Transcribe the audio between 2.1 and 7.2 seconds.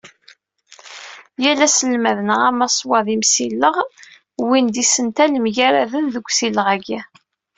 neɣ amaswaḍ imsileɣ, wwin-d isental mgaraden, deg usileɣ-agi.